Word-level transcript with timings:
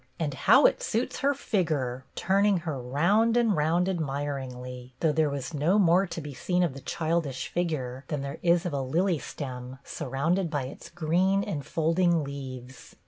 And 0.19 0.33
how 0.33 0.65
it 0.65 0.81
suits 0.81 1.19
her 1.19 1.35
fig 1.35 1.67
ger!" 1.69 2.05
turning 2.15 2.57
her 2.61 2.81
round 2.81 3.37
and 3.37 3.55
round 3.55 3.87
ad 3.87 3.99
miringly; 3.99 4.93
though 4.99 5.11
there 5.11 5.29
was 5.29 5.53
no 5.53 5.77
more 5.77 6.07
to 6.07 6.19
be 6.19 6.33
seen 6.33 6.63
of 6.63 6.73
the 6.73 6.81
childish 6.81 7.49
figure 7.49 8.03
than 8.07 8.21
there 8.23 8.39
is 8.41 8.65
of 8.65 8.73
a 8.73 8.77
AT 8.77 8.79
LAST 8.79 8.91
THE 8.93 8.97
DAY! 8.97 9.01
47 9.01 9.05
lily 9.05 9.19
stem, 9.19 9.79
surrounded 9.83 10.49
by 10.49 10.63
its 10.63 10.89
green 10.89 11.43
enfolding 11.43 12.23
leaves. 12.23 12.95